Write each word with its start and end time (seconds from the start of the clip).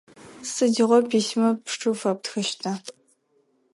Сыдигъо 0.51 0.99
письмэ 1.09 1.49
пшы 1.65 1.91
фэптхыщта? 1.99 2.71